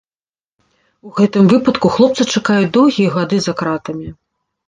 У 1.07 1.11
гэтым 1.17 1.43
выпадку 1.51 1.91
хлопца 1.97 2.23
чакаюць 2.35 2.71
доўгія 2.77 3.09
гады 3.17 3.37
за 3.47 3.53
кратамі. 3.59 4.09